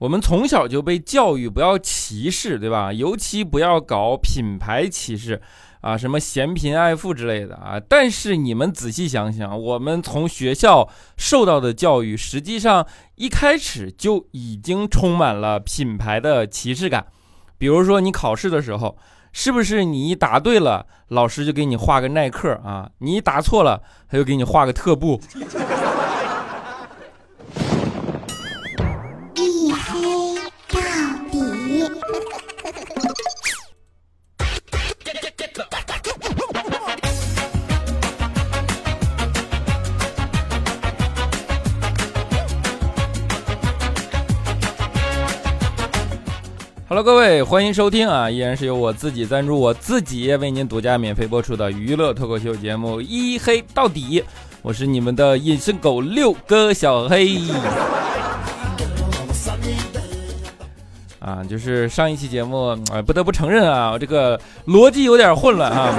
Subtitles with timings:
[0.00, 2.90] 我们从小就被教育不要歧视，对吧？
[2.90, 5.42] 尤其不要搞品牌歧视
[5.82, 7.78] 啊，什么嫌贫爱富之类的啊。
[7.86, 12.86] 但是你们仔细想想，我们从学校受到的教育，实际上
[13.16, 17.08] 一开始就已经充满了品牌的歧视感。
[17.58, 18.96] 比如说你考试的时候，
[19.34, 22.88] 是不是你一答对了，老师就给你画个耐克啊？
[23.00, 25.20] 你一答错了，他就给你画个特步。
[47.02, 48.30] 各位，欢迎收听啊！
[48.30, 54.20] 依然是由我自己赞助，我自己为您独家免费播出的娱乐脱口秀节目《一黑到底》，
[54.60, 57.38] 我是你们的隐身狗六哥小黑。
[61.20, 65.94] 啊，就是上一期节目，啊，不得不承认啊，这个逻辑有点混乱啊。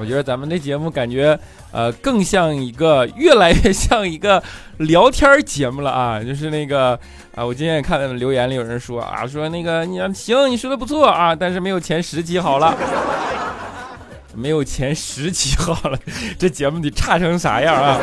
[0.00, 1.38] 我觉得咱们这节目感觉，
[1.72, 4.42] 呃，更像一个越来越像一个
[4.78, 6.24] 聊天节目了啊！
[6.24, 6.98] 就是那个
[7.34, 12.74] 啊，我今天也看到留言里有人说啊，说那个你行，你说的不错啊，但是没有前十期好了，
[14.34, 15.98] 没有前十期好了，
[16.38, 18.00] 这节目得差成啥样啊？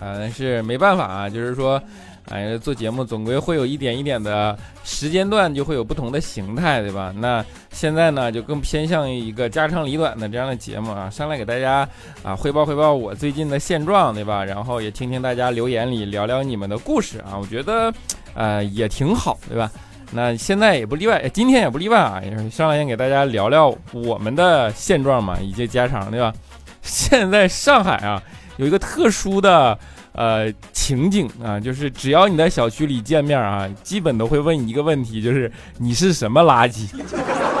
[0.00, 1.80] 啊，但是没办法啊，就是说。
[2.30, 7.10] 哎，做节目总归会有一点一点的时间段，就会有不同的形态，对吧？
[7.16, 11.88] 那现在呢，就更偏向于一个家长里短的这样的节目啊，上来给大家
[12.22, 14.44] 啊汇报汇报我最近的现状，对吧？
[14.44, 17.90] 然后也听听大家留言里聊聊你们的故事啊，我觉得
[18.34, 19.70] 呃也挺好，对吧？
[20.12, 26.30] 那现在也不例外，今天也不例外啊，也上来先给大家聊聊我们的现状嘛，以及家常，对吧？
[26.82, 28.22] 现在上海啊
[28.58, 29.78] 有一个特殊的。
[30.18, 36.88] 呃，情景啊，就是只要你在小区里见面啊，基本都会问一个问题，就是你是什么垃圾？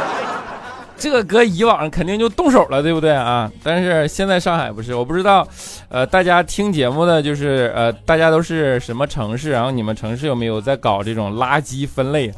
[0.98, 3.48] 这个搁以往肯定就动手了，对不对啊？
[3.62, 5.46] 但是现在上海不是，我不知道，
[5.88, 9.52] 呃，大家听节目的就是呃，大家都是什么城市？
[9.52, 12.28] 然后你们城市有没有在搞这种垃圾分类？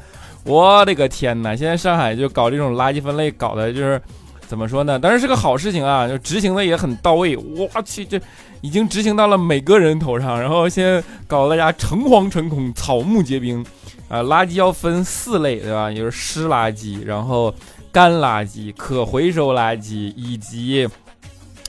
[0.44, 1.56] 我的个天哪！
[1.56, 3.98] 现在上海就搞这种垃圾分类，搞的就是
[4.46, 4.98] 怎么说呢？
[4.98, 7.34] 当然是个好事情啊，就执行的也很到位。
[7.38, 8.20] 我去这。
[8.60, 13.64] 已经执行到了每个人头上，然后先搞大家诚惶诚恐、草木皆兵，
[14.08, 15.90] 啊，垃圾要分四类，对吧？
[15.92, 17.54] 就是湿垃圾，然后
[17.90, 20.88] 干垃圾、可回收垃圾以及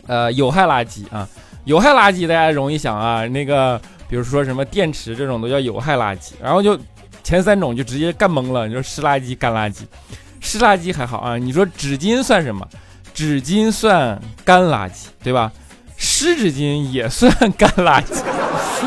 [0.08, 1.28] 呃有害垃圾啊。
[1.64, 6.78] 有害垃圾大家容易想啊，那个比如说什么电池这种都叫有害垃圾，然后就
[7.24, 9.84] 前三种就直接干懵了，你说湿垃圾、干垃圾，
[10.40, 12.68] 湿垃圾还好啊，你说纸巾算什么？
[13.14, 15.52] 纸巾算干垃圾，对吧？
[16.22, 18.22] 湿纸巾也算干垃圾，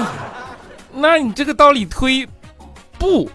[0.94, 2.24] 那你这个道理推，
[2.96, 3.28] 布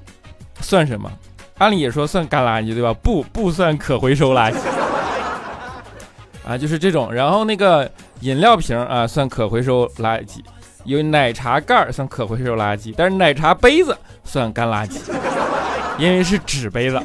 [0.61, 1.11] 算什么？
[1.57, 2.93] 按理也说算干垃圾，对吧？
[3.03, 4.55] 布布算可回收垃圾
[6.47, 7.11] 啊，就是这种。
[7.11, 10.39] 然后那个饮料瓶啊，算可回收垃圾；
[10.85, 15.01] 有奶茶盖算可回收垃圾，但是奶茶杯子算干垃圾，
[15.97, 16.97] 因为是纸杯子。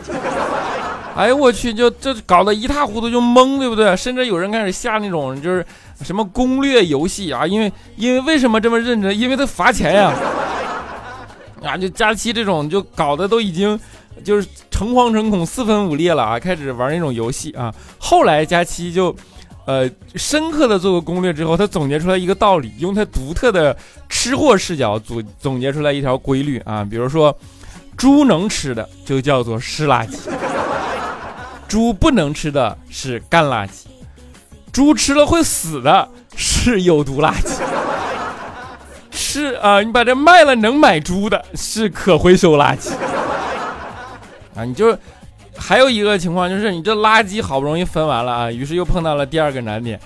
[1.15, 3.97] 哎呦我去，就这搞得一塌糊涂，就懵，对不对？
[3.97, 5.65] 甚至有人开始下那种就是
[6.03, 9.17] 什么攻略游戏啊，因为因为为什么这么认真？
[9.17, 10.13] 因为他罚钱呀！
[11.63, 13.79] 啊，就佳期这种就搞得都已经
[14.25, 17.73] 就是诚惶诚恐、四分五裂了啊，开始玩那种游戏啊。
[17.99, 19.15] 后来佳期就
[19.67, 23.75] 呃深刻的做过攻略之后，他总结出来一个道理，用他独特的
[24.09, 27.35] 吃货视角总总结出来一条规律啊，比如说
[27.97, 30.19] 猪能吃的就叫做湿垃圾。
[31.69, 33.87] 猪不能吃的是干垃圾，
[34.73, 37.61] 猪吃了会死的是有毒垃圾。
[39.11, 42.93] 是啊，你把这卖了能买猪的是可回收垃圾。
[44.55, 44.97] 啊，你就
[45.57, 49.99] 还有一个情况就是你这垃圾好不容易分完了啊，于是又碰到了第二个难点。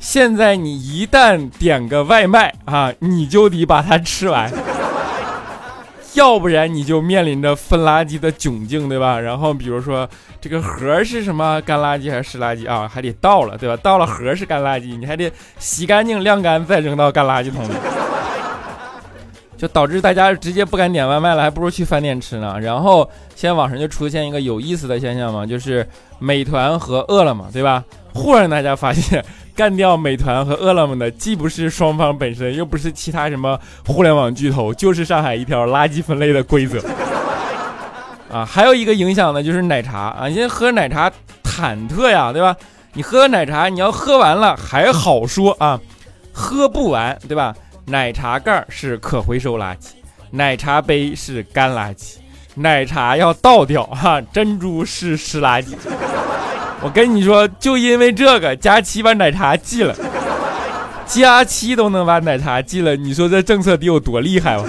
[0.00, 4.52] 现在你一旦点个外卖啊，你就得把它吃完。
[6.14, 9.18] 要不然你就面临着分垃圾的窘境，对吧？
[9.18, 10.08] 然后比如说
[10.40, 12.88] 这个盒是什么干垃圾还是湿垃圾啊？
[12.88, 13.76] 还得倒了，对吧？
[13.82, 17.72] 倒了盒是干垃圾，你还得洗干净晾干再扔到干垃圾桶里，
[19.56, 22.58] 就导致大家直接不敢点外卖了，还不如去饭店吃呢。
[22.60, 25.86] 然后现在网上就出现一个有意思的现象嘛，就是
[26.18, 27.82] 美团和饿了么，对吧？
[28.12, 29.24] 忽然大家发现。
[29.54, 36.82] 干掉美团和饿了么的，既不是双方本身，又不是其他什么互联网巨头，就是上海一条垃圾分类的规则。
[38.32, 41.08] 啊，还有一个影响呢，就是奶茶啊，现在喝奶茶
[41.44, 42.56] 忐忑呀，对吧？
[42.94, 45.80] 你喝奶茶，你要喝完了还好说啊，
[46.32, 47.54] 喝不完，对吧？
[47.86, 49.90] 奶茶盖是可回收垃圾，
[50.30, 52.16] 奶茶杯是干垃圾，
[52.54, 55.76] 奶茶要倒掉哈，珍珠是湿垃圾。
[56.84, 59.96] 我跟你说，就因为这个，佳期把奶茶寄了，
[61.08, 64.64] 佳期都能把奶茶寄了，你说这政策得有多厉害吧？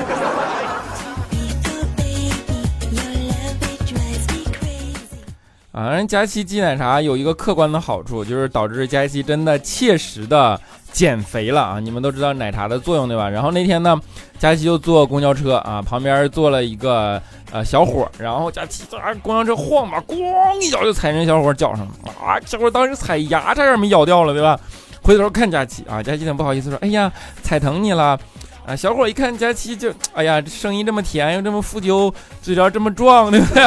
[5.73, 10.57] 啊，人佳期寄奶茶有一个客观的好处，就是导致佳期真的切实的
[10.95, 11.77] 减肥了啊！
[11.77, 13.29] 你们都知道奶茶的作用对吧？
[13.29, 13.99] 然后那天呢，
[14.39, 17.21] 佳琪就坐公交车啊，旁边坐了一个
[17.51, 20.15] 呃小伙，然后佳琪在公交车晃吧，咣
[20.61, 21.91] 一脚就踩人小伙脚上了
[22.25, 22.39] 啊！
[22.45, 24.57] 小伙当时踩牙差点没咬掉了对吧？
[25.01, 27.11] 回头看佳琪啊，佳琪挺不好意思说：“哎呀，
[27.43, 28.17] 踩疼你了。”
[28.65, 32.11] 啊，小伙一看佳琪就，哎呀，声音这么甜又这么富赳，
[32.41, 33.63] 嘴角这么壮，对不对？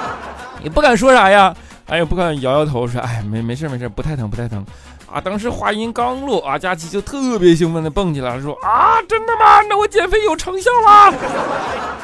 [0.64, 1.54] 也不敢说啥呀，
[1.86, 4.64] 哎呀，不敢摇摇头说，哎，没没事没事，不太疼不太疼，
[5.12, 9.60] 啊，当时话音刚落，啊，佳琪就特别兴奋的蹦起来说，啊，真的吗？
[9.68, 11.14] 那我减肥有成效了？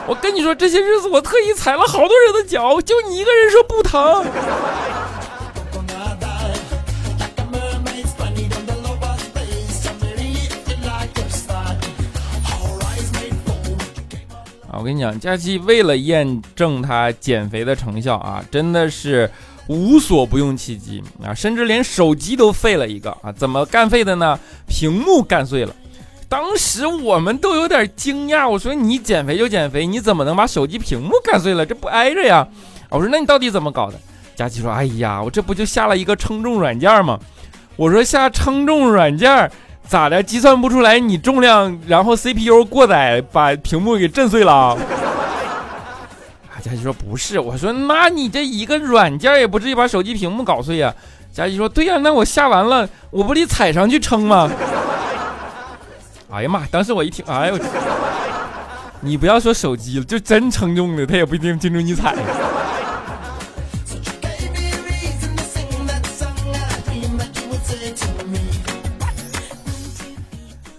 [0.06, 4.26] 我跟你说，这些日子我特意踩了好多人的脚，就你一个人说不疼。
[14.70, 19.28] 我跟你讲，佳琪为了验证他减肥的成效啊，真的是
[19.69, 23.31] 无所不用其极啊，甚至连手机都废了一个啊！
[23.31, 24.38] 怎么干废的呢？
[24.67, 25.75] 屏幕干碎了。
[26.29, 31.65] 当时我们都有点惊讶，我说你减肥就减肥，你怎么能把手机屏幕干碎了？
[31.65, 32.47] 这不挨着呀？
[32.91, 34.00] 我说那你到底怎么搞的？
[34.35, 37.19] 佳琪说：哎呀，我这不就下了一个称重软件吗？
[37.76, 39.50] 我说下称重软件。
[39.87, 40.23] 咋的？
[40.23, 44.76] 计算不出来你重量，然后 CPU 过载把屏幕给震碎了。
[46.69, 50.94] 啊，佳琪说不是，我说那你这一个软件也不至于把手机屏幕搞碎呀。
[51.32, 54.50] 佳琪说对呀，那我下完了，我不得踩上去撑吗？
[56.31, 56.67] 哎呀妈！
[56.70, 57.59] 当时我一听，哎呦，
[59.00, 62.15] 你不要说手机了，就真称重的，他也不一定盯着你踩。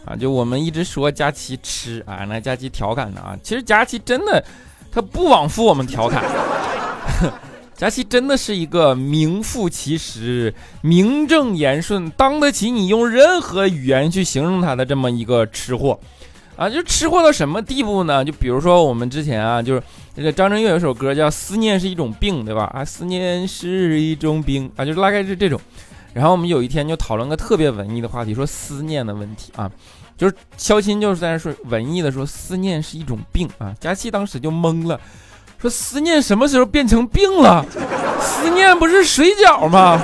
[0.06, 4.44] 啊，就我们一直说佳琪吃啊，那佳琪调侃的啊，其实佳琪真的，
[4.92, 6.24] 他不枉负我们调侃。
[7.76, 15.98] 佳琪真的是一个名副其实、名正言顺、当得起你用任何语言去形容他的这么一个吃货
[16.58, 16.70] 啊！
[16.70, 18.26] 就吃货到什么地步呢？
[18.26, 19.82] 就比如说我们之前啊，就是
[20.16, 22.66] 那个张震岳有首歌叫《思念是一种病》，对吧？
[22.74, 25.58] 啊，思念是一种病啊，就是大概是这种。
[26.12, 29.72] 然后我们有一天就讨论个特别文艺的话题，说思念的问题啊。
[30.20, 35.00] 就是肖钦就是在那说文艺的说思念是一种病啊，佳期当时就懵了，
[35.58, 37.66] 说思念什么时候变成病了？
[38.20, 39.98] 思念不是水饺吗？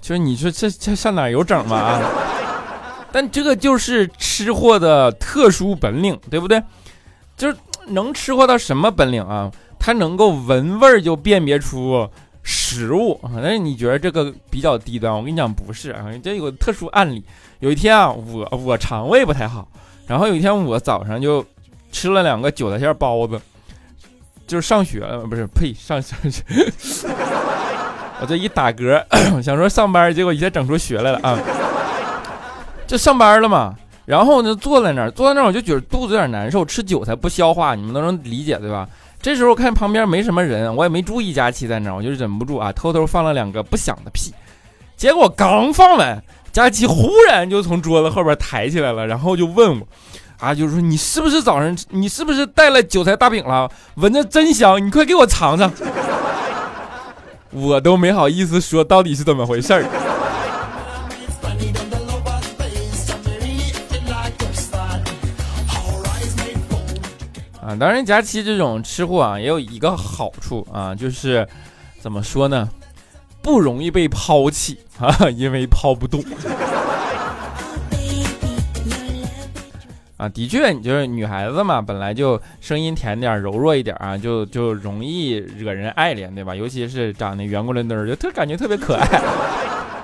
[0.00, 1.76] 就是你说这这上哪有整吗？
[1.76, 2.02] 啊？
[3.12, 6.60] 但这个就是吃货的特殊本领，对不对？
[7.36, 7.56] 就是
[7.86, 9.48] 能吃货到什么本领啊？
[9.78, 12.10] 他能够闻味儿就辨别出。
[12.42, 15.14] 食物啊，但是你觉得这个比较低端？
[15.14, 17.22] 我跟你讲，不是啊，这有个特殊案例。
[17.60, 19.68] 有一天啊，我我肠胃不太好，
[20.06, 21.44] 然后有一天我早上就
[21.92, 23.38] 吃了两个韭菜馅包子，
[24.46, 26.42] 就是上学了，不是呸，上上学，
[28.20, 29.04] 我这一打嗝，
[29.42, 31.38] 想说上班，结果一下整出学来了啊！
[32.86, 33.74] 就上班了嘛，
[34.06, 38.88] 然后呢坐在那儿，坐在那儿我就觉得肚子有点难受，吃韭菜不消化，你们都能理解对吧？
[39.22, 44.32] 这时候看旁边没什么人，我也没注意佳琪在那儿，我就忍不住啊，偷偷放了两个不响的屁。
[44.96, 49.86] 结果刚放完，佳琪忽然就从桌子后边抬起来了，然后就问我，
[50.38, 53.70] 啊，就是说你是不是早上你是不是带了韭菜大饼了？
[53.96, 55.70] 闻着真香，你快给我尝尝。
[57.50, 59.84] 我都没好意思说到底是怎么回事儿。
[67.78, 71.46] 当然，佳期这种吃货啊，也有一个好处啊，就是
[71.98, 72.68] 怎么说呢，
[73.42, 76.22] 不容易被抛弃啊，因为抛不动。
[80.16, 86.54] 啊，的确，你就是女孩子嘛，本来就声音甜点、柔弱一点啊，就就容易惹人爱怜，对吧？
[86.54, 89.06] 尤其是长得圆咕隆墩就特感觉特别可爱。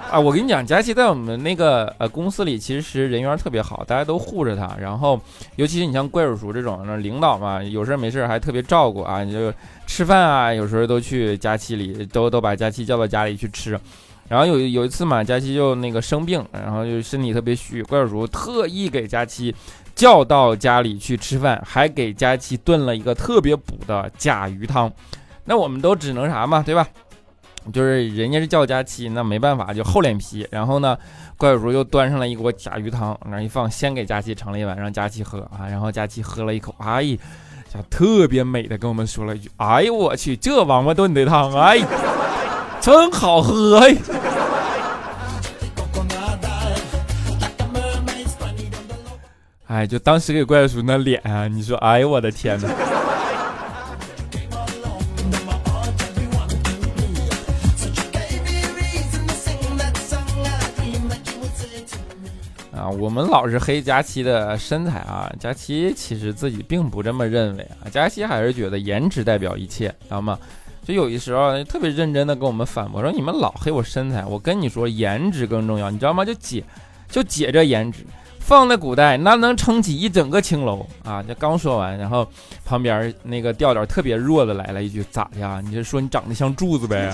[0.11, 4.77] 啊，我跟你讲，佳琪在我们那个呃公司里，其实人缘特别好，大家都护着他。
[4.81, 5.21] 然后，
[5.57, 9.53] 尤其是你像怪叔叔这种领导嘛，有事没事还特别照顾啊，你就
[9.87, 13.79] 吃饭啊，有时候都去佳期里，都都把佳期叫到家里去吃。
[14.29, 19.55] 然后有有一次嘛，佳期就那个生病，然后就身体特别虚，怪叔叔特意给佳期
[19.95, 24.91] 叫到家里去吃饭，还给佳期炖了一个特别补的甲鱼汤。
[25.45, 26.87] 那我们都只能啥嘛，对吧？
[27.73, 30.47] 就是人家是叫佳期，那没办法，就厚脸皮。
[30.51, 30.97] 然后呢，
[31.37, 35.67] 怪叔又端上来一锅甲鱼汤，往那一放，先给佳期盛了一碗，让佳期喝啊。
[35.69, 37.19] 然后佳期喝了一口，哎，
[37.91, 41.79] 特别美的跟我们说了一句：“哎呦我去，这王八炖的汤，哎，
[42.81, 43.97] 真好喝哎。”
[49.69, 52.69] 哎，就当时给怪叔那脸啊，你说，哎呦我的天哪！
[62.89, 70.39] 我们老是黑佳期的身材啊，佳期其实自己并不这么认为啊，佳期还是觉得颜值代表一切，知道吗？
[70.85, 76.25] 就有的时候特别认真的跟我们反驳说，你们老黑我身材，我跟你说颜值更重要，你知道吗？
[76.25, 76.63] 就姐，
[77.09, 78.05] 就姐这颜值。
[78.39, 81.21] 放在古代，那能撑起一整个青楼啊！
[81.21, 82.25] 这刚说完，然后
[82.65, 85.61] 旁边那个调调特别弱的来了一句：“咋的啊？
[85.65, 87.13] 你就说你长得像柱子呗？”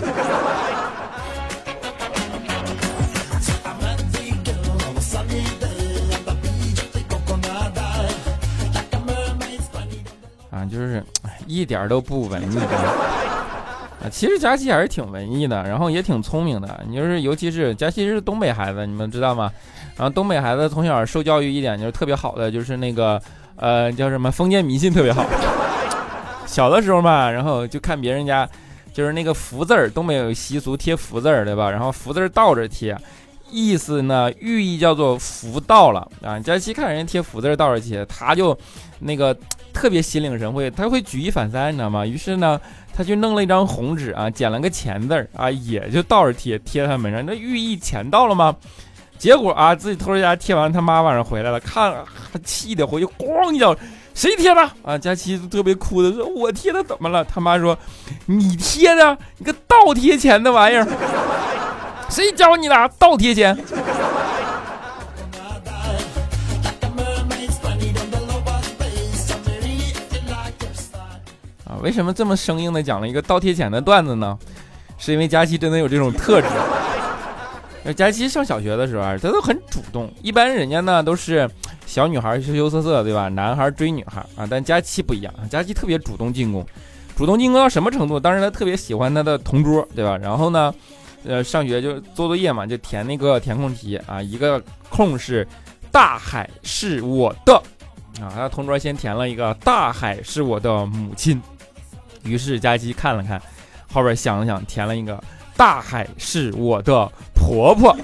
[11.47, 14.11] 一点都不文艺啊！
[14.11, 16.85] 其实佳琪还是挺文艺的，然后也挺聪明的。
[16.89, 19.51] 你就是，尤其是佳琪是东北孩子，你们知道吗？
[19.97, 23.21] 然后东北孩子从小受教育一点就是特别好的，就是那个，
[23.57, 25.25] 呃，叫什么封建迷信特别好。
[26.47, 28.49] 小的时候嘛，然后就看别人家，
[28.93, 31.71] 就是那个福字儿，东北有习俗贴福字儿，对吧？
[31.71, 32.97] 然后福字儿倒着贴，
[33.51, 36.41] 意思呢寓意叫做福到了啊。
[36.41, 38.59] 佳琪看人家贴福字儿倒着贴，他就
[38.99, 39.37] 那个
[39.73, 42.07] 特别心领神会，他会举一反三，你知道吗？
[42.07, 42.61] 于是呢，
[42.95, 48.55] 他就弄了一张红纸啊，剪了个钱字儿啊，也就倒着贴，贴他门上，那寓意钱到了吗？
[49.19, 53.77] 结果啊，自己偷着家贴完，他妈晚上回来了，看还气的回去，咣一脚，
[54.15, 54.71] 谁贴的？
[54.83, 57.79] 啊，佳琪特别哭的说：“我贴的，怎么了？”他妈说
[58.27, 60.87] ：“你贴的，你个倒贴钱的玩意儿，
[62.11, 63.57] 谁教你的倒贴钱？”
[71.83, 74.39] 为什么这么生硬的讲了一个倒贴钱的段子呢？
[74.99, 76.49] 是因为佳琪真的有这种特质。
[77.97, 80.09] 佳琪上小学的时候，她都很主动。
[80.23, 81.51] 一般人家呢都是
[81.85, 83.29] 小女孩羞羞涩涩，对吧？
[83.29, 86.65] 男孩追女孩啊，但佳琪不一样，佳琪特别主动进攻。
[87.17, 88.21] 主动进攻到什么程度？
[88.21, 90.17] 当时她特别喜欢她的同桌，对吧？
[90.17, 90.73] 然后呢，
[91.25, 95.45] 呃，上学就做作业嘛，就填那个填空题啊，一个空是
[95.91, 97.61] “大海是我的”，
[98.23, 101.43] 啊，他同桌先填了一个“大海是我的母亲”，
[102.25, 103.41] 于是佳琪看了看，
[103.93, 105.23] 后边想了想，填了一个。
[105.55, 107.95] 大海是我的婆婆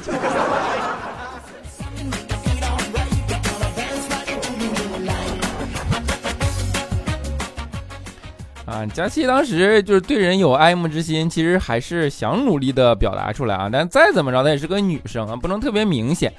[8.66, 8.84] 啊！
[8.92, 13.68] 佳琪当时就是对人有爱慕之心，其实还是想努力的表达出来啊。
[13.72, 16.32] 但再怎么着，她也是个女生啊，不能特别明显。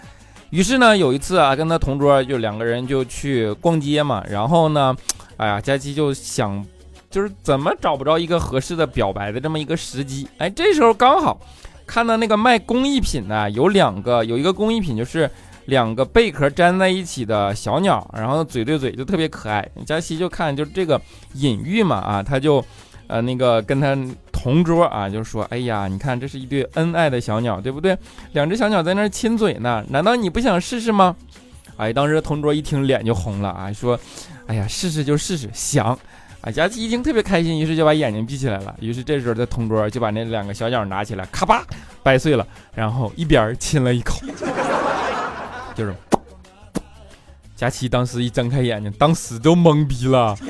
[0.52, 4.96] 于是呢，有一次啊，跟她同桌就两个人就去逛街嘛，然后呢，
[5.38, 6.64] 哎呀，佳琪就想。
[7.10, 10.28] 就是怎么找不着一个合适的表白的这么一个时机？
[10.38, 11.39] 哎，这时候刚好
[11.88, 15.30] 看到那个卖工艺品的，有两个，有一个工艺品就是
[15.66, 19.68] 两个贝壳粘在一起的小鸟，然后嘴对嘴就特别可爱。
[19.86, 21.01] 佳琪就看就这个
[21.34, 22.63] 隐喻嘛，啊，他就
[23.08, 23.98] 呃那个跟他
[24.32, 27.98] 同桌啊就说，哎呀，你看这是一对恩爱的小鸟，对不对？
[28.34, 31.16] 两只小鸟在那亲嘴呢，难道你不想试试吗？
[31.78, 34.00] 哎，当时同桌一听脸就红了啊，说，
[34.46, 35.98] 哎呀，试试就试试，想。
[36.41, 38.74] 啊，佳琪一听特别开心，于是就把眼睛闭起来了。
[38.79, 41.65] 于是这时候他同桌就把那两个小鸟拿起来，咔吧
[42.01, 44.19] 掰碎了，然后一边亲了一口，
[45.75, 45.93] 就是。
[47.58, 50.34] 佳琪当时一睁开眼睛，当时就懵逼了。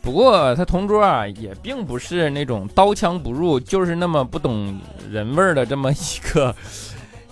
[0.00, 4.78] 不过他同桌啊，也并不是那种刀枪不入，就是那么不懂
[5.10, 6.54] 人味儿的这么一个。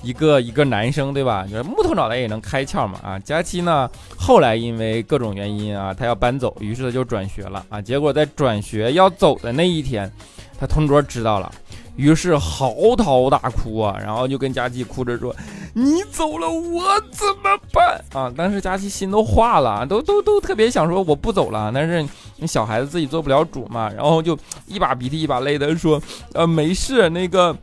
[0.03, 1.47] 一个一个男生，对吧？
[1.51, 3.19] 就是木头脑袋也能开窍嘛啊！
[3.19, 7.83] 佳期呢，后来因为各种原因啊，他要搬走，于是他就转学了啊。
[7.83, 10.11] 结果在转学要走的那一天，
[10.59, 11.53] 他同桌知道了，
[11.97, 15.35] 于是嚎啕大哭啊，然后就跟佳期哭着说
[15.75, 26.01] ：“你走了，我怎么办啊？”当时佳期心都化了，都都都特别想说我不走了，但是你小孩子自己做不了主嘛，然后就一把鼻涕一把泪的说
[26.35, 27.57] ：“呃，没事，那个。”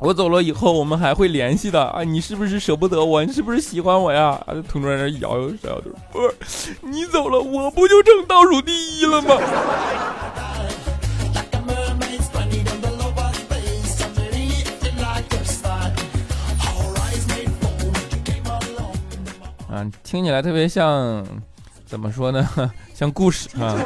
[0.00, 2.04] 我走了以后，我们还会联系的啊！
[2.04, 3.24] 你是不是舍不得我？
[3.24, 4.40] 你是不是喜欢我呀？
[4.46, 9.34] 啊，同桌在那摇摇头，不是，你走了，我不就成倒数第一了吗？
[19.68, 21.26] 啊，听起来特别像，
[21.84, 22.48] 怎么说呢？
[22.94, 23.76] 像故事啊。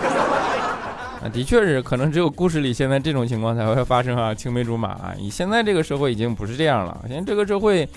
[1.22, 5.14] 啊，的确是，可能只有故事里现在这种情况才会发生啊，青梅竹马。
[5.16, 7.88] 你现在这个社会已经不是这样了，现在这个社会，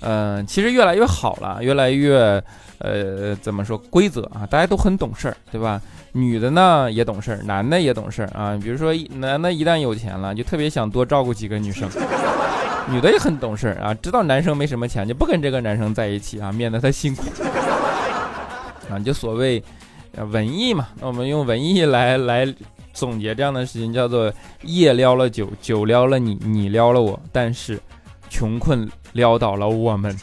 [0.00, 2.42] 嗯，其实越来越好了，越来越，
[2.78, 4.44] 呃，怎么说规则啊？
[4.50, 5.80] 大家都很懂事儿，对吧？
[6.10, 8.58] 女的呢也懂事儿，男的也懂事儿啊。
[8.60, 11.88] 比如说，男的一旦有钱了，就特别想多照顾几个女生；
[12.90, 17.22] 女的也很懂事儿啊，知道男生没什么钱，就不跟这个男生在一起啊，免得他辛苦。
[18.90, 19.62] 啊，就所谓。
[20.24, 22.46] 文艺嘛，那我们用文艺来来
[22.92, 24.32] 总结这样的事情，叫做
[24.62, 27.78] 夜撩了酒，酒撩了你，你撩了我，但是
[28.30, 30.16] 穷困撩倒了我们。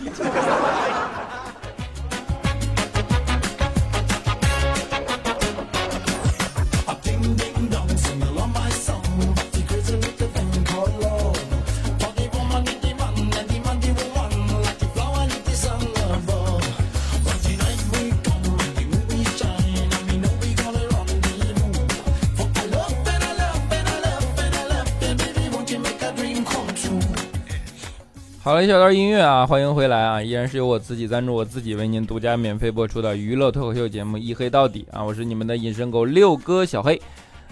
[28.53, 30.21] 好了一小段音乐啊，欢迎回来啊！
[30.21, 35.03] 依然是由我自己赞助，我自己为您独家免费播出的娱乐脱口秀节目《一黑到底》啊！
[35.03, 37.01] 我是你们的隐身狗六哥小黑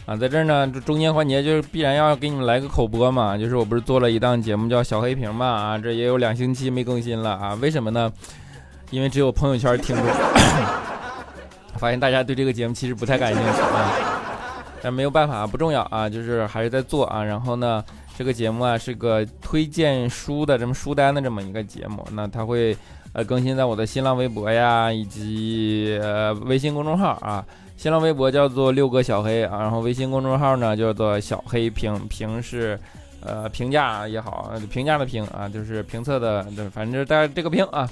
[0.06, 8.14] 啊，在这儿呢，这中间环节就是必然要给你们来个口播嘛，就是我不是做了一档节目叫小黑屏嘛啊，这也有两星期没更新了啊，为什么呢？
[8.92, 10.06] 因为只有朋友圈听众，
[11.78, 13.92] 发现大家对这个节目其实不太感兴趣啊，
[14.84, 17.84] 但没有办法，不重要啊，就是还是在做啊，然后呢。
[18.18, 22.78] 这个节目啊是个推荐书的这么书单的这么一个节目，那它会
[23.14, 27.44] 呃更新在我的新浪微博呀，以及呃微信公众号啊。
[27.78, 32.80] 新浪微博叫做六哥小黑啊，然后微信公众号呢叫做小黑评评是
[33.26, 37.90] 呃评价也好，评价的评啊就是评测的，反正就是大家这个评啊，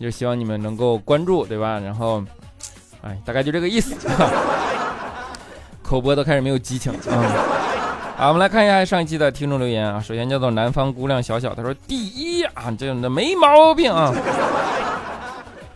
[0.00, 1.78] 就希望你们能够关注，对吧？
[1.78, 2.20] 然后
[3.02, 3.94] 哎，大概就这个意思。
[5.84, 7.57] 口播都开始没有激情啊。
[8.18, 10.00] 好，我们来看一下上一期的听众留言啊。
[10.00, 14.12] 首先叫做南方姑娘小小，她说：“第一啊，这的没毛病啊，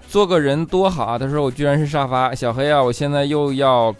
[0.08, 3.94] 做个人多好啊。”他说：“我居然是沙发小黑啊，我现在又要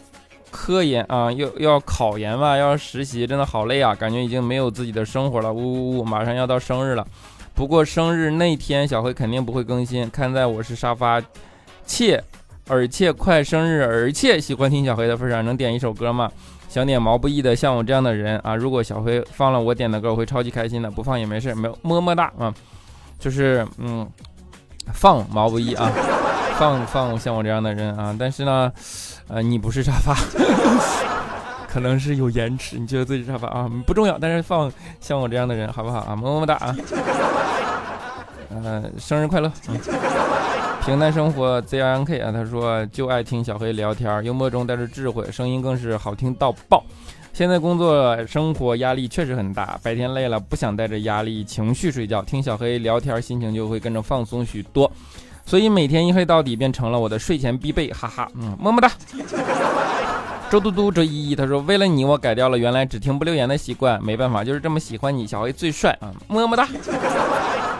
[0.51, 5.53] 科研啊，又要考研嘛，要实习，真的好累啊，感觉已经没有自己的生活了。
[5.53, 7.07] 呜呜呜，马上要到生日了，
[7.55, 10.11] 不过生日那天小黑肯定不会更新。
[10.11, 11.23] 看在我是沙发
[11.87, 12.21] 切，
[12.67, 16.29] 而且快生日，而且喜欢听小黑的份上，能点一首歌吗？”
[16.73, 20.91] 想点毛不易的，像我这样的人啊，如果小黑放了我点的歌，我会超级开心的。
[20.91, 22.51] 不放也没事，没有么么哒啊，
[23.19, 24.09] 就是嗯，
[24.95, 25.93] 放毛不易啊，
[26.57, 28.17] 放放像我这样的人啊。
[28.19, 28.73] 但是呢，
[29.29, 30.17] 呃，你不是沙发，
[31.69, 34.17] 可能是有延迟，你觉得自己沙发啊，不重要。
[34.19, 36.17] 但是放像我这样的人，好不好啊？
[36.17, 36.75] 么么哒啊，
[38.49, 39.53] 呃，生日快乐。
[40.85, 46.85] 平淡生活 Z N K 啊，他说就爱听小黑聊天，幽默中带着智慧，声音更是好听到爆。
[47.33, 54.91] 现在工作生活压力确实很大，白天累了不想带着压力情绪睡觉，听小黑聊天心情就会跟着放松许多，
[55.47, 58.91] 所以每天一黑到底变成了我的睡前必备，哈哈，嗯，么么哒。
[60.53, 66.69] 周嘟嘟周依依他说为了你我改掉了原来只听不留言的习惯，没办法就是这么喜欢你，小黑最帅啊，么么哒。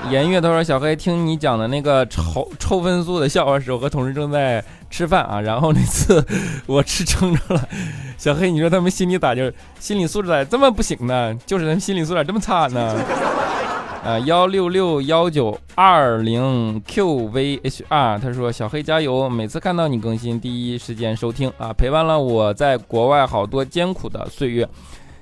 [0.09, 6.27] 颜悦他说：“小黑，听你讲的那个抽抽分数的笑话时，我和同事正在吃饭啊，然后那次
[6.65, 7.69] 我吃撑着了。
[8.17, 11.37] 小黑，你说他们心里咋就心理素质咋这么不行呢？
[11.45, 12.97] 就是他们心理素质咋这么差呢？
[14.05, 24.69] 啊，幺六六幺九二零 QVHR，他说小黑加油，每次看到你更新，第一时间收听啊，陪伴了我在国外好多艰苦的岁月。”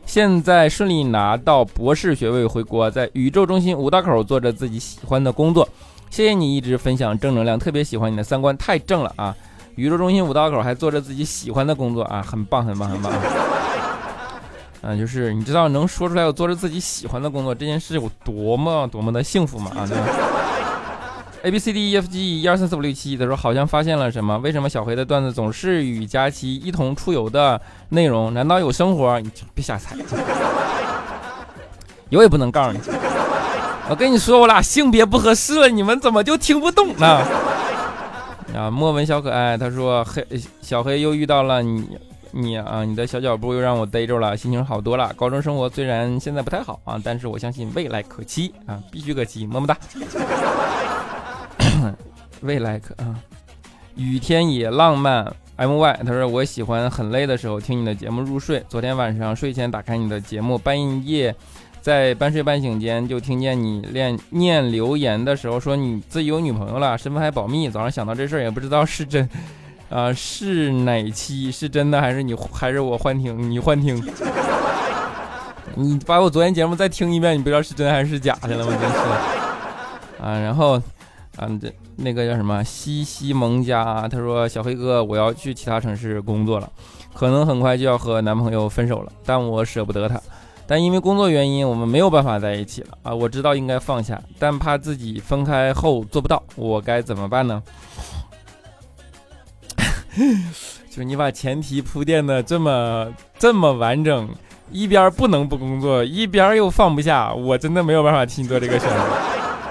[0.07, 5.69] 现在顺利拿到博士学位回国，在宇宙中心五道口做着自己喜欢的工作。
[6.09, 9.37] 谢谢你一直分享正能量，特别喜欢你的三观太正了啊！
[9.77, 13.13] 宇宙中心五道口还做着自己喜欢的工作啊，很棒很棒很棒。
[14.83, 19.71] 嗯，就是你知道能说出来我做着自己喜欢的工作这件事有多么多么的幸福吗？
[19.77, 20.05] 啊，对吧
[21.43, 24.39] ？A B C D E F G 一二三四五六七，他说好像发现了什么？
[24.39, 28.33] 为什么小黑的段子总是与佳琪一同出游的内容？
[28.35, 29.21] 难道有生活？
[29.21, 29.97] 你别瞎猜，
[32.09, 32.81] 有也不能告诉你。
[33.89, 37.23] 我跟你说，我俩性别不合适了，你们怎么就听不懂呢？
[38.57, 40.27] 啊，莫文小可爱，他说黑
[40.61, 41.99] 小黑又遇到了你，
[42.33, 45.13] 你啊，你的小脚步又让我逮着了，心情好多了。
[45.17, 49.77] 高中生活虽然现在不太好啊，但是我相信未来可期啊，必须可期，么么哒。
[52.43, 53.15] 未来可啊，
[53.97, 55.33] 雨天也浪漫。
[55.57, 58.65] M Y 他说我喜欢很累的时候听你的节目入睡。
[58.67, 61.35] 昨天晚上睡前打开你的节目，半夜
[61.83, 67.69] 在半睡半醒间就听见你念念留言的时候说你自己有女朋友了，身份还保密。
[67.69, 69.29] 早上想到这事儿也不知道是真，
[69.91, 73.51] 啊是哪期是真的还是你还是我幻听？
[73.51, 74.03] 你幻听？
[75.75, 78.73] 你把我昨天节目再听一遍，你不知道是真还是假的了吗？
[78.81, 78.97] 真是
[80.23, 80.77] 啊，然后
[81.37, 86.71] 啊这那个叫什么西西蒙家，他说小黑哥我要去其他城市工作了，
[87.15, 90.21] 可能很快就要和男朋友分手了，但我舍不得他。
[90.67, 93.13] 但因为工作原因，我们没有办法在一起了啊！
[93.13, 97.61] 我知道应该放下，但怕自己分开后做不到，我该怎么办呢？
[100.91, 104.29] 就你把前提铺垫的这么这么完整，
[104.71, 108.97] 一边不能不工作，一边又放不下，我真的没有办法替你做这个选择。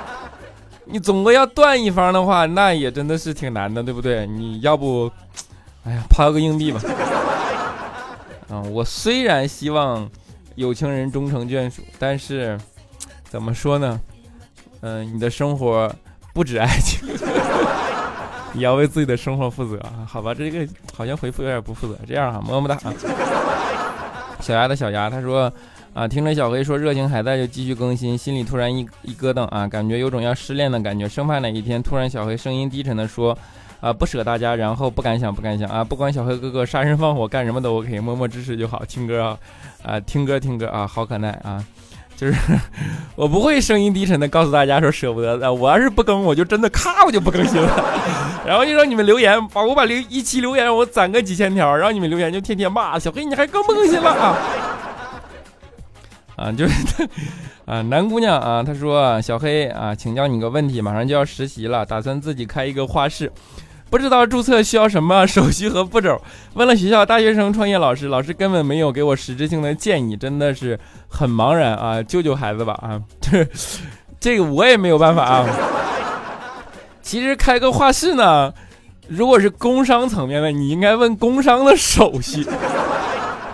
[0.86, 4.26] 你总归要断一方的话，那也真的是挺难的，对不对？
[4.26, 5.12] 你要不，
[5.84, 6.82] 哎呀，抛个硬币吧。
[8.50, 10.10] 啊， 我虽然希望。
[10.56, 12.60] 有情人终成眷属，但是
[13.30, 13.98] 怎么说呢？
[14.82, 15.90] 嗯，你的生活
[16.34, 17.08] 不止爱情，
[18.60, 20.06] 也要为自己的生活负责啊！
[20.08, 21.98] 好吧，这个好像回复有点不负责。
[22.08, 22.94] 这样哈，么么哒啊！
[24.40, 25.52] 小丫的小丫，他说
[25.94, 33.36] 啊，听着小黑说热情还在，就继续更新，心里突然一一咯噔啊，感觉有种要失恋的感觉，生怕哪一天突然小黑声音低沉的说。
[33.82, 35.82] 啊，不舍大家，然后不敢想，不敢想啊！
[35.82, 38.84] 不管小黑哥哥杀人放火干什么都 OK，默默支持就好。
[38.84, 39.40] 听歌啊，
[39.82, 41.64] 啊，听歌听歌啊，好可耐啊！
[42.20, 42.36] 就是
[43.16, 47.86] 我不会声音低沉的告诉大家说舍不得的，我要是不更，我就真的咔我就不更新了。
[48.46, 54.38] 然后就让你们留言，把我把留一期留言我攒个几千条，然后你们留言就天天骂小黑，你还更不更新了啊？
[56.36, 56.74] 啊，就是
[57.66, 63.32] 啊，男姑娘啊，她说小黑啊，请教你个问题，马上就要实习了，打算自己开一个画室。
[63.90, 66.22] 不知道注册需要什么手续和步骤？
[66.54, 72.02] 问了学校大学生创业老师，老师根本没有给我实质性的建议，真的是很茫然啊！
[72.04, 73.02] 救救孩子吧啊！
[73.20, 73.46] 这
[74.20, 75.48] 这个我也没有办法啊。
[77.02, 78.54] 其实开个画室呢，
[79.08, 82.46] 如果是工商层面的，你应该问工商的手续。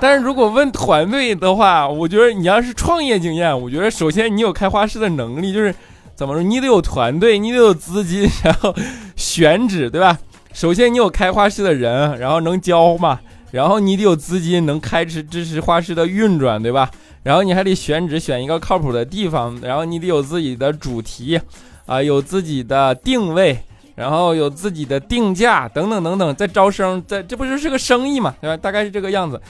[0.02, 5.74] 但是如果问团队的话，我觉得你要是创业经验，我觉得首先你有开画室的能力，就是
[6.14, 8.76] 怎么说，你得有团队，你得有资金，然后
[9.16, 10.20] 选址，对吧？
[10.56, 13.20] 首先，你有开画室的人，然后能教嘛，
[13.52, 16.90] 然后你得有资金，能开支支持画室的运转，对吧？
[17.24, 21.38] 然后你还得选址，选一个靠谱的地方，然后你得有自己的主题，
[21.86, 23.60] 啊，有自己的定位，
[23.96, 26.34] 然后有自己的定价，等等等等。
[26.34, 28.56] 在招生，在这不就是个生意嘛，对吧？
[28.56, 29.42] 大概是这个样子，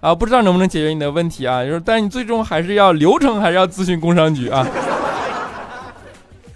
[0.00, 1.62] 啊，不知道能不能解决你的问题啊？
[1.62, 4.66] 就是，但你最终还是要流程，还是要咨询工商局啊。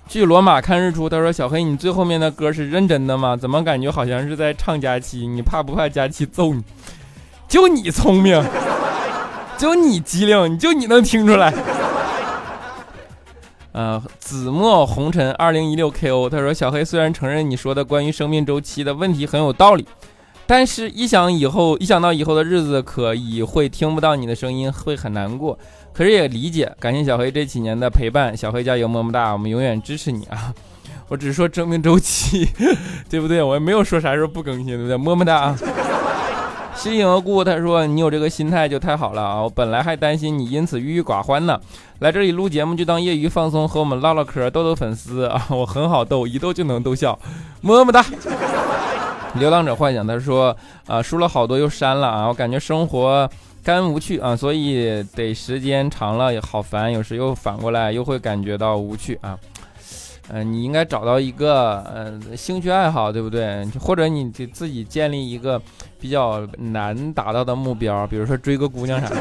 [0.09, 3.37] 去罗马看日出，他说：“小黑，你最后面的歌是认真的吗？
[3.37, 5.27] 怎么感觉好像是在唱佳期？
[5.27, 6.65] 你怕不怕佳期揍你？
[7.47, 8.43] 就你聪明，
[9.59, 11.53] 就你机灵，你就你能听出来。”
[13.73, 19.87] 呃，紫墨红尘二零一六 KO，他说：“小黑虽然承认你说的关于生命周期的问题很有道理，
[20.47, 25.59] 但是一想以后，一想到以后的日子可以会听不到你的声音，会很难过。”
[25.99, 30.55] 可是也理解，感谢小黑这几年的陪伴，小黑加油，么么哒，我们永远支持你啊！
[31.11, 32.49] 我只是说生命周期，
[33.11, 33.43] 对不对？
[33.43, 34.97] 我也没有说啥时候不更新，对不对？
[34.97, 35.59] 么么哒啊！
[36.77, 39.43] 心影而故，他说你有这个心态就太好了啊！
[39.43, 41.61] 我本来还担心你因此郁郁寡欢呢，
[41.99, 45.49] 来这里录节目就当业余放松，和我们唠唠嗑，逗逗粉丝啊！
[45.51, 47.19] 我很好逗，一逗就能逗笑，
[47.61, 48.07] 么么哒！
[49.35, 50.57] 流浪者幻想，他说
[50.87, 53.29] 啊，输了好多又删了啊，我感觉生活。
[53.69, 59.39] 干无趣啊，所以得时间长了也好烦，有时又反过来又会感觉到无趣啊。
[60.31, 63.67] 嗯，你应该找到一个呃兴趣爱好，对不对？
[63.79, 65.61] 或者你给自己建立一个
[66.01, 69.17] 比较难达到的目标，比如说追个姑娘啥的。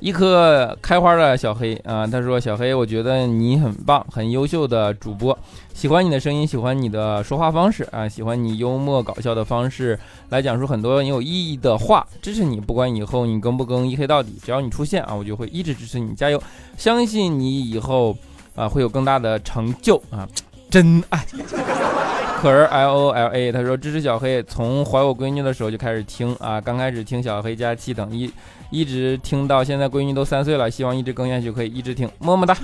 [0.00, 5.36] 一颗开花的小黑啊，他说：“小黑，我觉得你很棒，很优秀的主播，
[5.72, 16.42] 喜欢你的声音，喜欢你的说话方式啊，喜欢你幽默搞笑的方式来讲述很多很有意义的话，支持你，不管以后你更不更一黑到底，只要你出现啊，我就会一直支持你，加油，
[16.76, 18.16] 相信你以后
[18.54, 20.28] 啊会有更大的成就啊，
[20.68, 21.24] 真爱。”
[22.38, 28.30] 可儿 L O L A，他说支持小黑，从怀我闺女的时候就开始听啊，刚开始听小黑加七等一，
[28.70, 32.56] 一直听到现在闺女都三岁了，希望一直更下去，可以一直听，么么哒。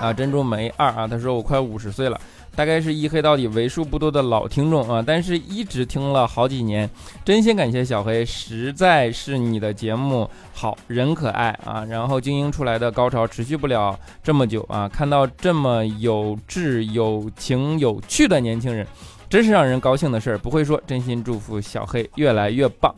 [0.00, 2.18] 啊，珍珠梅二啊，他说我快五十岁了。
[2.58, 6.90] 大概是一黑到底为数不多的老听众啊，但是一直听了好几年，
[7.24, 18.84] 真心感谢小黑，实在是你的节目好人可爱啊，然后精英出来的高潮持续不了这么久啊，看到这么有志、有情、有趣的年轻人，
[19.30, 20.36] 真是让人高兴的事儿。
[20.36, 22.92] 不会说，真心祝福小黑越来越棒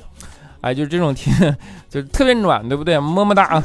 [0.62, 1.34] 哎，就是这种听，
[1.90, 2.98] 就是特别暖，对不对？
[2.98, 3.62] 么么哒啊！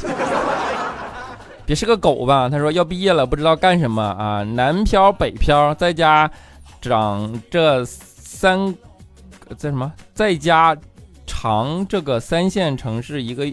[1.65, 2.47] 别是个狗吧？
[2.47, 4.43] 他说要毕业了，不知道干什么啊？
[4.43, 6.29] 南漂北漂，在家
[6.79, 8.73] 长这三，
[9.57, 9.91] 在什么？
[10.13, 10.77] 在家
[11.25, 13.45] 长这个三线城市，一个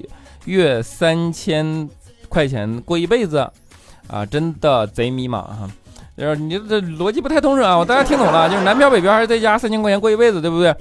[0.44, 1.88] 月三千
[2.28, 3.50] 块钱过一辈子
[4.08, 4.26] 啊！
[4.26, 5.70] 真的贼迷茫哈。
[6.14, 7.76] 就是你这逻辑不太通顺啊！
[7.76, 10.74] 我大家听懂了，就是南漂北漂还是在家三千块钱过一辈子，对不对？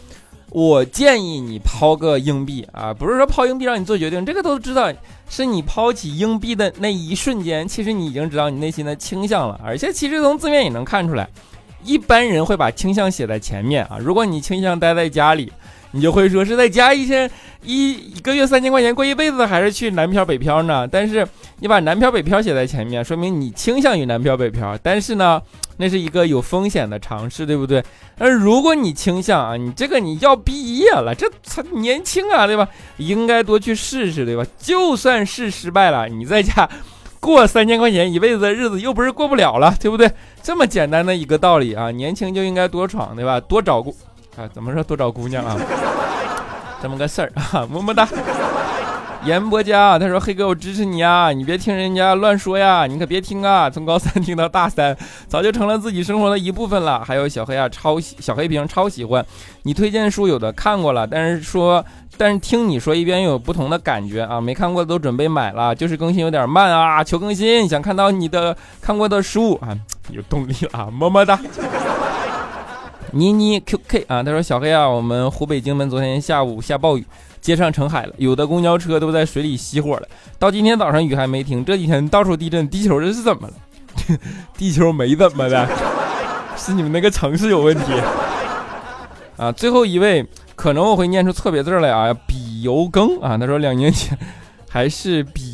[0.52, 4.92] 我建议你抛个硬币啊，不是说抛硬币让你做决定，这个都知道，
[5.30, 11.26] 是你抛起硬币的那一瞬间，其实你已经知道你内心的倾向了，而且其实从字面也能看出来，
[11.86, 13.98] 一般人会把倾向写在前面啊。
[13.98, 15.50] 如果你倾向待在家里，
[15.92, 17.32] 你就会说是在家一天
[17.64, 20.86] 一一个月三千块钱过一辈子，还是去南漂北漂呢？
[20.86, 21.26] 但是
[21.60, 25.42] 你把南漂北漂写在前面，说明你倾向于南漂北漂，但是呢？
[25.82, 27.84] 那是一个有风险的尝试，对不对？
[28.20, 32.68] 而如果你倾向啊，你这个你要毕业了，这才年轻啊，对吧？
[32.98, 34.46] 应该多去试试，对吧？
[34.60, 36.70] 就算是失败了，你在家
[37.20, 40.12] 过三千块钱一辈子的日子，又不是过不了了，对不对？
[40.44, 43.40] 这么简单的一个道理啊，年轻就应该多闯，对吧？
[43.40, 43.96] 多找姑
[44.38, 45.58] 啊，怎么说多找姑娘啊？
[46.80, 48.08] 这么个事儿啊，么么哒。
[49.24, 51.32] 严博家，他说：“黑哥，我支持你啊！
[51.32, 53.70] 你别听人家乱说呀，你可别听啊！
[53.70, 59.24] 从高三听到大三，早就成了自己生活的一部分了。”还有小黑啊，超喜小黑屏超喜欢
[59.62, 61.86] 你推荐书，有的看过了，但是说，
[62.18, 64.42] 但是听你说一遍又有不同的感觉啊！
[64.42, 67.70] 没看过的都准备买了，就是更新有点慢啊，求更新！
[67.70, 69.78] 想看到你的看过的书啊，
[70.10, 71.40] 有动力了，么么哒！
[73.14, 77.06] 妮妮 QK 啊，他说：“小黑啊，我们湖北荆门昨天下午下暴雨。”
[77.42, 80.08] 街上成海了，有的公交车都在水里熄火了。
[80.38, 83.54] 到今天早上雨还没停，这几天到处地震，地球这是怎么了？
[84.58, 85.68] 地球没怎么的，
[86.56, 87.94] 是你们那个城市有问题
[89.38, 89.52] 啊！
[89.52, 90.26] 最后一位，
[90.56, 94.18] 可能我会念出错别字来啊，比油更啊，他说两年前
[94.70, 95.51] 还是比。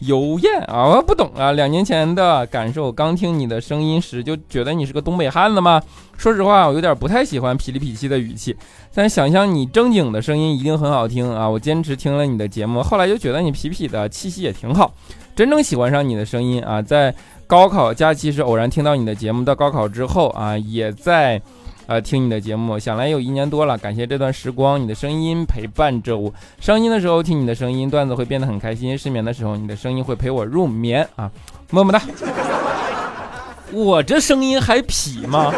[0.00, 1.52] 油艳啊，我不懂啊。
[1.52, 5.80] 两年前的感受，刚听你的声音时就觉得你是个东北汉子吗？
[6.16, 8.56] 说实话，我有点不太喜欢痞里痞气的语气，
[8.94, 11.48] 但想象你正经的声音一定很好听啊。
[11.48, 14.92] 我坚持听了你的节目，后来就觉得你痞痞的气息也挺好，
[15.34, 16.80] 真正喜欢上你的声音啊。
[16.80, 17.14] 在
[17.46, 21.40] 高考假期时偶然听到你的节目，到高考之后啊，也在。
[21.86, 23.76] 呃，听你的节目，想来有一年多了。
[23.76, 26.32] 感谢这段时光，你的声音陪伴着我。
[26.58, 31.30] 伤心的时候听你的声音，段子会变得很开心；失眠的时候，你的声音会陪我入眠啊，
[31.70, 32.00] 么么哒。
[33.70, 35.52] 我这声音还痞吗？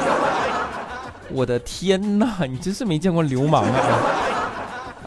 [1.31, 3.79] 我的天哪，你真是没见过流氓啊！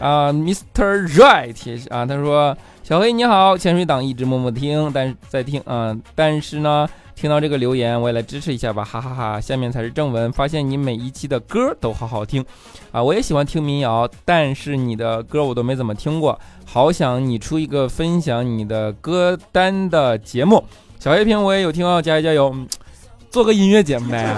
[0.00, 1.06] 啊，Mr.
[1.16, 6.88] Right 啊，他说：“小黑你好，潜水党一直默默听，但是在听啊，但是呢。”
[7.20, 9.38] 听到这个留言，我也来支持一下吧，哈哈哈！
[9.38, 10.32] 下面才是正文。
[10.32, 12.42] 发现你每一期的歌都好好听，
[12.92, 20.64] 啊，我也喜欢听民谣，但是你的歌我都没怎么听过，好想你出一个分享你的歌单的节目。
[20.98, 22.56] 小黑屏我也有听哦，加油加油！
[23.28, 24.34] 做个音乐节目呗，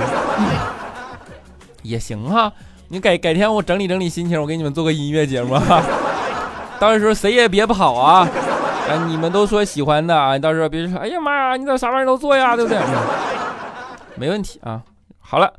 [1.84, 2.52] 也行哈。
[2.88, 5.80] 你改改天我整理整理心情，我给你们做个音乐节目哈。
[6.80, 8.28] 到时候谁也别跑啊！
[8.88, 12.78] 哎，你们都说喜欢的啊，你到时候别说，哎呀妈呀，你咋啥玩意都做呀，对不对？
[14.16, 14.82] 没问题啊。
[15.18, 15.50] 好了，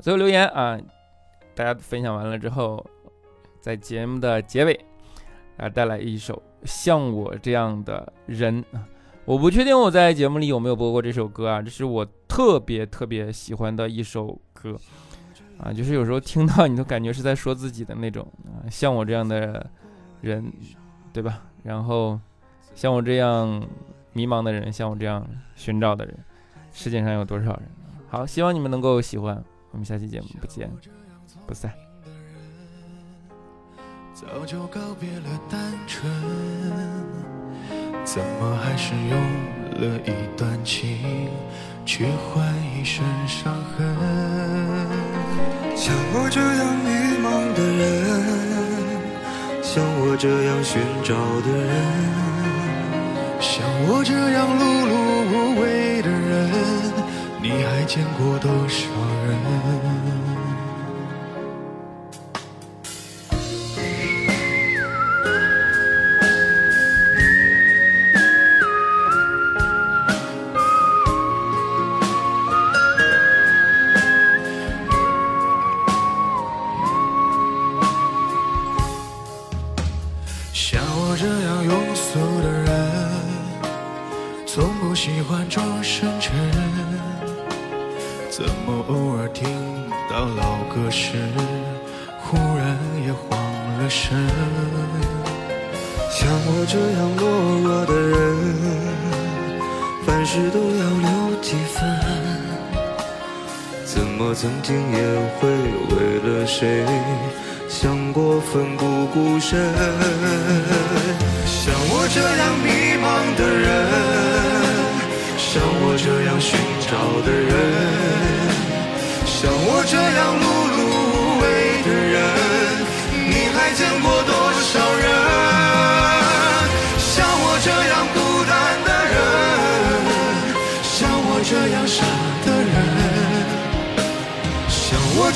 [0.00, 0.78] 最后留言啊，
[1.54, 2.84] 大家分享完了之后，
[3.60, 4.78] 在节目的结尾
[5.58, 8.84] 啊，带来一首《像我这样的人》啊。
[9.26, 14.74] 我不确定我在节目里有没有播过这首歌啊，这是我特别特别喜欢的一首歌
[15.62, 19.66] 啊，就是有时候听到你都感觉是在说自己的那种啊，像我这样的
[20.22, 20.50] 人，
[21.12, 21.42] 对吧？
[21.64, 22.18] 然后。
[22.80, 23.62] 像我这样
[24.14, 25.22] 迷茫的人，像我这样
[25.54, 26.18] 寻找的人，
[26.72, 27.68] 世界上有多少人？
[28.08, 29.44] 好，希望你们能够喜欢。
[29.70, 30.70] 我们下期节目不见
[31.46, 31.70] 不散。
[34.14, 36.10] 早就告别了单纯，
[38.02, 39.12] 怎么还是用
[39.74, 41.28] 了一段情
[41.84, 43.86] 去换一身伤痕？
[45.76, 46.88] 像我这样迷
[47.20, 52.29] 茫的人，像我这样寻找的人。
[53.92, 54.92] 我这样碌碌
[55.32, 56.48] 无为的人，
[57.42, 58.86] 你还见过多少
[59.26, 59.34] 人？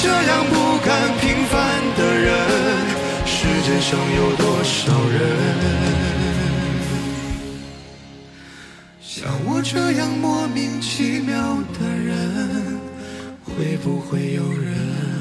[0.04, 2.30] 这样不甘平凡的人
[3.24, 5.18] 世界上有多少人
[9.00, 12.78] 像我这样莫名其妙的人
[13.42, 15.13] 会不会有人